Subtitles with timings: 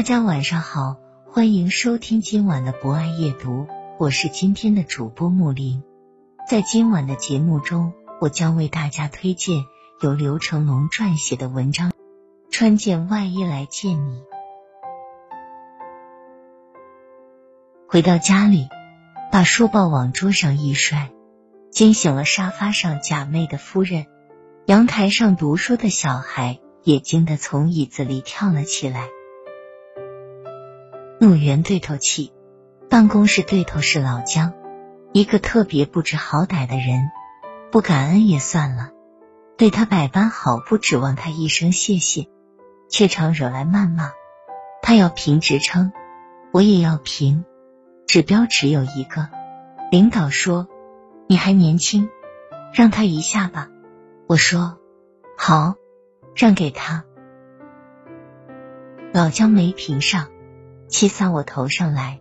[0.00, 0.96] 大家晚上好，
[1.26, 3.66] 欢迎收听今晚的博爱夜读，
[3.98, 5.82] 我是今天的主播木林。
[6.48, 9.62] 在今晚的节目中，我将为大家推荐
[10.00, 11.90] 由刘成龙撰写的文章
[12.50, 14.20] 《穿件外衣来见你》。
[17.86, 18.70] 回到家里，
[19.30, 21.10] 把书报往桌上一摔，
[21.70, 24.06] 惊醒了沙发上假寐的夫人。
[24.64, 29.06] 阳台上读书的小孩也惊得从椅子里跳了起来。
[31.22, 32.32] 怒源对头气，
[32.88, 34.54] 办公室对头是老姜，
[35.12, 37.10] 一个特别不知好歹的人，
[37.70, 38.92] 不感恩也算了，
[39.58, 42.26] 对他百般好，不指望他一声谢谢，
[42.88, 44.12] 却常惹来谩骂。
[44.80, 45.92] 他要评职称，
[46.54, 47.44] 我也要评，
[48.06, 49.28] 指标只有一个。
[49.90, 50.68] 领导说
[51.26, 52.08] 你还年轻，
[52.72, 53.68] 让他一下吧。
[54.26, 54.78] 我说
[55.36, 55.74] 好，
[56.34, 57.04] 让给他。
[59.12, 60.28] 老姜没评上。
[60.90, 62.18] 气撒我头上来！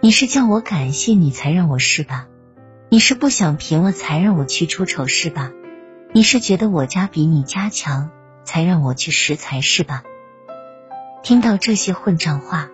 [0.00, 2.26] 你是叫我感谢你才让我是吧？
[2.88, 5.52] 你是不想评了才让我去出丑是吧？
[6.14, 8.10] 你是觉得我家比你家强
[8.44, 10.04] 才让我去拾财是吧？
[11.22, 12.70] 听到这些混账话，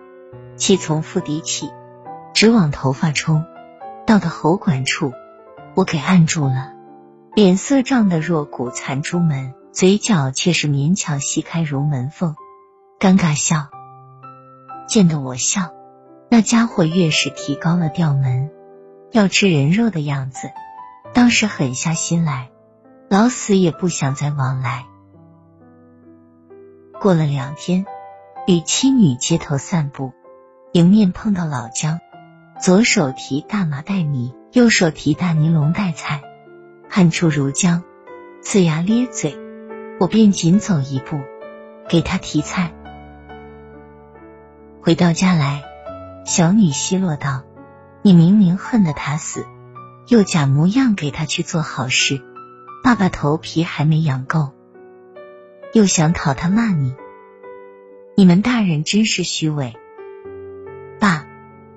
[0.55, 1.69] 气从腹底起，
[2.33, 3.43] 直往头发冲，
[4.07, 5.11] 到的喉管处，
[5.75, 6.71] 我给按住了，
[7.35, 12.35] 脸色涨得若骨残珠门，嘴角却是勉强吸开如门缝，
[13.01, 13.67] 尴尬笑。
[14.87, 15.73] 见得我笑，
[16.29, 18.51] 那家伙越是提高了调门，
[19.11, 20.51] 要吃人肉的样子，
[21.13, 22.49] 当时狠下心来，
[23.09, 24.85] 老死也不想再往来。
[26.99, 27.85] 过了两天，
[28.47, 30.13] 与妻女街头散步，
[30.71, 31.99] 迎面碰到老姜，
[32.61, 36.21] 左手提大麻袋米，右手提大尼龙袋菜，
[36.89, 37.81] 汗出如浆，
[38.43, 39.37] 呲牙咧嘴，
[39.99, 41.19] 我便紧走一步，
[41.89, 42.71] 给他提菜。
[44.85, 45.63] 回到家来，
[46.27, 47.41] 小女奚落道
[48.05, 49.47] ：“你明明恨得他死，
[50.09, 52.21] 又假模样给他去做好事。
[52.83, 54.51] 爸爸头皮还没养够，
[55.73, 56.93] 又想讨他骂你。
[58.15, 59.73] 你们大人真是虚伪。
[60.99, 61.25] 爸，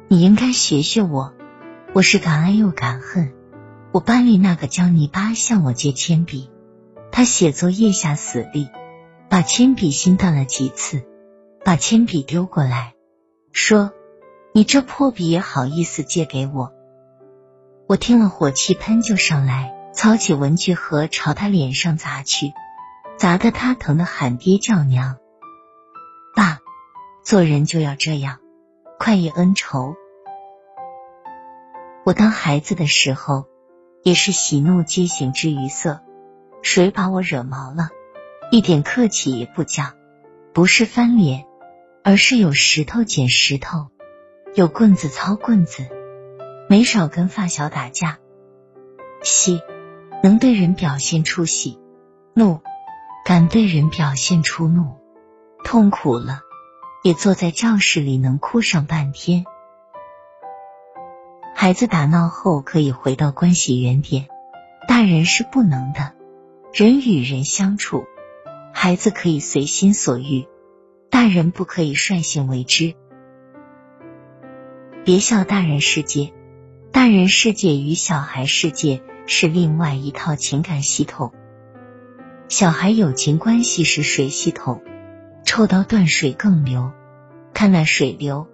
[0.09, 1.33] 你应该学学我，
[1.95, 3.33] 我是敢爱又敢恨。
[3.91, 6.51] 我班里那个江泥巴向我借铅笔，
[7.11, 8.69] 他写作业下死力，
[9.31, 11.05] 把铅笔芯断了几次，
[11.65, 12.93] 把铅笔丢过来。”
[13.61, 13.93] 说
[14.55, 16.73] ：“你这破笔也好意思借给我？”
[17.89, 22.53] 我听了火气喷就上来，操起文具盒朝他脸上砸去，
[23.17, 25.19] 砸得他疼得喊爹叫娘。
[26.37, 26.61] 爸，
[27.25, 28.39] 做人就要这样，
[28.97, 29.97] 快意恩仇。
[32.05, 33.47] 我当孩子的时候，
[34.05, 36.01] 也是喜怒皆形之于色，
[36.63, 37.91] 谁把我惹毛了，
[38.53, 39.95] 一点客气也不讲，
[40.55, 41.48] 不是翻脸。
[42.09, 43.89] 而是有石头捡石头，
[44.55, 45.87] 有棍子操棍子，
[46.67, 48.19] 没少跟发小打架。
[49.23, 49.61] 喜
[50.23, 51.79] 能对人表现出喜，
[52.33, 52.63] 怒
[53.27, 54.97] 敢对人表现出怒，
[55.65, 56.41] 痛苦了
[57.03, 59.45] 也坐在教室里能哭上半天。
[61.55, 64.29] 孩子打闹后可以回到关系原点，
[64.89, 66.15] 大人是不能的。
[66.73, 68.07] 人与人相处，
[68.73, 70.49] 孩子可以随心所欲。
[71.19, 72.95] 大人不可以率性为之，
[75.05, 76.33] 别笑大人世界。
[76.93, 81.33] 大人世界与小孩世界是另外一套情感系统。
[82.49, 84.81] 小孩友情关系是水系统，
[85.45, 86.93] 抽刀断水更流，
[87.53, 88.47] 看那水流，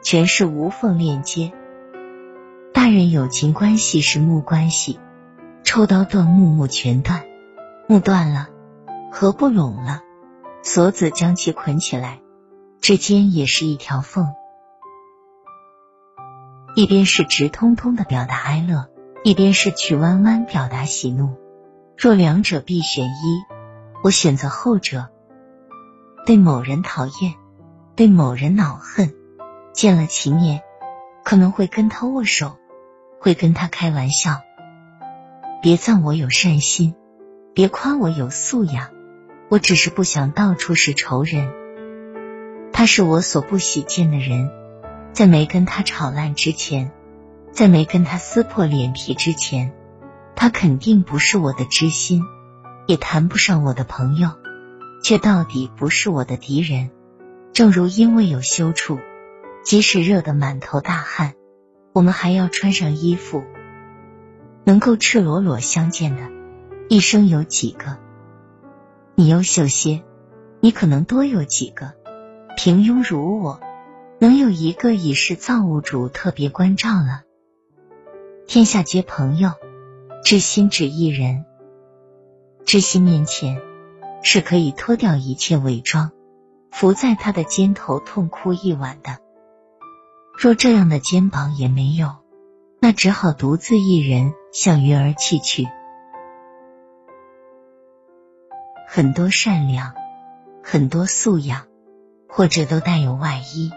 [0.00, 1.52] 全是无缝链接。
[2.72, 5.00] 大人友情关系是木关系，
[5.64, 7.24] 抽刀断木木全断，
[7.88, 8.50] 木断了，
[9.10, 10.03] 合不拢了。
[10.66, 12.20] 锁子将其捆起来，
[12.80, 14.32] 之间也是一条缝。
[16.74, 18.88] 一边是直通通的表达哀乐，
[19.24, 21.36] 一边是曲弯弯表达喜怒。
[21.98, 23.42] 若两者必选一，
[24.02, 25.10] 我选择后者。
[26.24, 27.34] 对某人讨厌，
[27.94, 29.14] 对某人恼恨，
[29.74, 30.62] 见了其面，
[31.24, 32.56] 可能会跟他握手，
[33.20, 34.40] 会跟他开玩笑。
[35.60, 36.94] 别赞我有善心，
[37.52, 38.93] 别夸我有素养，
[39.54, 41.48] 我只是不想到处是仇人。
[42.72, 44.50] 他是我所不喜见的人，
[45.12, 46.90] 在没跟他吵烂之前，
[47.52, 49.72] 在没跟他撕破脸皮之前，
[50.34, 52.24] 他肯定不是我的知心，
[52.88, 54.30] 也谈不上我的朋友，
[55.04, 56.90] 却到底不是我的敌人。
[57.52, 58.98] 正如因为有羞处，
[59.64, 61.34] 即使热得满头大汗，
[61.92, 63.44] 我们还要穿上衣服。
[64.64, 66.22] 能够赤裸裸相见的，
[66.88, 67.98] 一生有几个？
[69.16, 70.02] 你优秀些，
[70.58, 71.92] 你可能多有几个；
[72.56, 73.60] 平庸如我，
[74.18, 77.22] 能有一个已是造物主特别关照了。
[78.48, 79.52] 天下皆朋友，
[80.24, 81.44] 知心只一人。
[82.64, 83.62] 知心面前，
[84.22, 86.10] 是可以脱掉一切伪装。
[86.72, 89.18] 伏在他的肩头痛哭一晚的，
[90.36, 92.16] 若这样的肩膀也没有，
[92.80, 95.68] 那只好独自一人向鱼儿泣去。
[98.96, 99.92] 很多善良，
[100.62, 101.66] 很多素养，
[102.28, 103.72] 或者都带有外衣。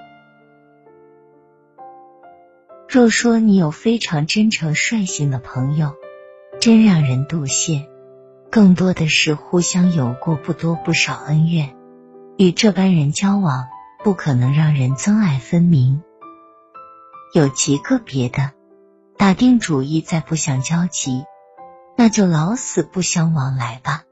[2.87, 5.95] 若说你有非常真诚率性的朋友，
[6.61, 7.87] 真让人妒羡。
[8.51, 11.75] 更多的是互相有过不多不少恩怨。
[12.37, 13.69] 与这般人交往，
[14.03, 16.03] 不可能让人憎爱分明。
[17.33, 18.51] 有极个别的，
[19.17, 21.25] 打定主意再不想交集，
[21.95, 24.03] 那就老死不相往来吧。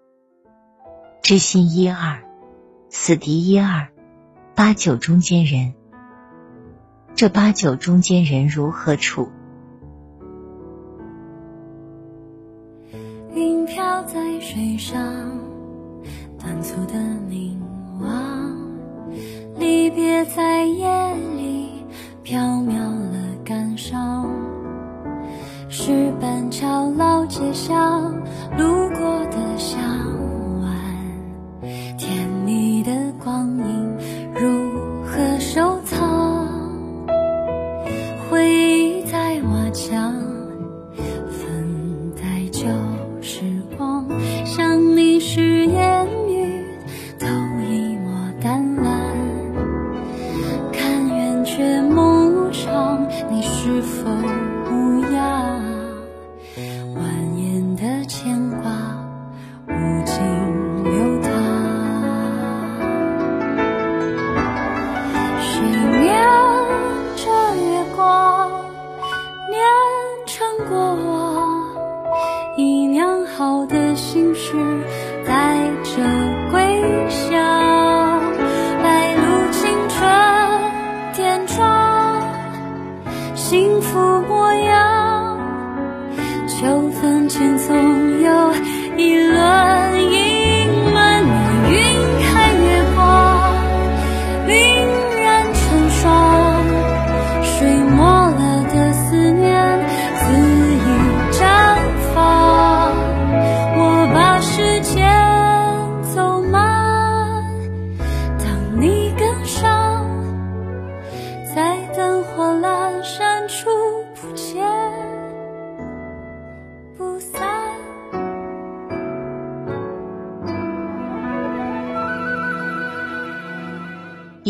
[1.27, 2.19] 知心一二，
[2.91, 3.87] 死敌一二，
[4.53, 5.73] 八九中间人。
[7.15, 9.29] 这八九中间人如何处？
[13.33, 15.01] 云飘在水上，
[16.37, 16.93] 短促的
[17.27, 17.59] 凝。
[17.99, 18.55] 望，
[19.57, 21.71] 离别在夜里
[22.21, 24.29] 飘渺了感伤，
[25.69, 28.13] 石板桥老街巷
[28.55, 29.81] 路过的巷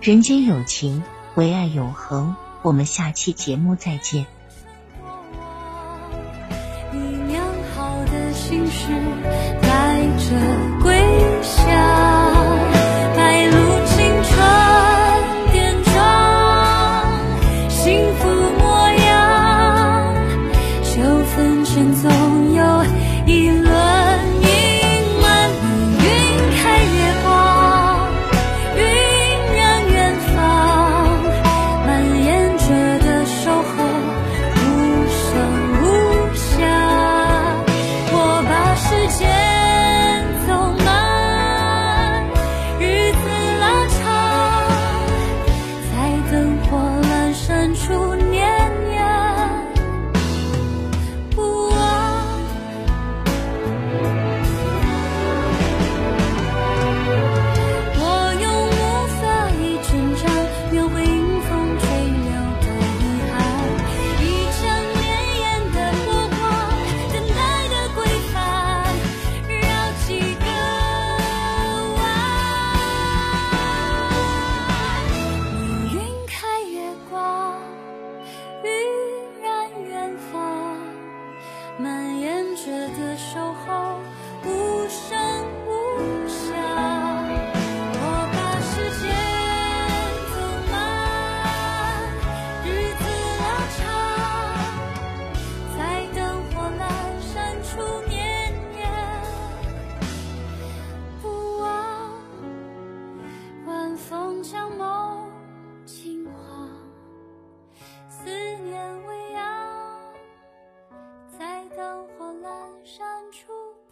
[0.00, 1.02] 人间有情，
[1.34, 2.36] 唯爱永恒。
[2.62, 4.26] 我们下期节目再见。
[6.92, 8.92] 你酿好的心事，
[9.60, 10.94] 带着归
[11.42, 12.07] 乡。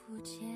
[0.07, 0.56] 不见。